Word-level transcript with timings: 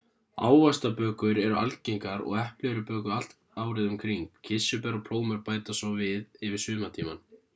ávaxtabökur 0.45 1.39
eru 1.41 1.57
algengar 1.63 2.23
og 2.29 2.39
epli 2.43 2.71
eru 2.71 2.81
bökuð 2.87 3.11
allt 3.17 3.35
árið 3.65 3.83
um 3.91 4.01
kring 4.05 4.25
kirsuber 4.49 4.97
og 5.01 5.05
plómur 5.11 5.43
bætast 5.51 5.83
svo 5.83 5.91
við 6.01 6.49
yfir 6.49 6.65
sumartímann 6.65 7.25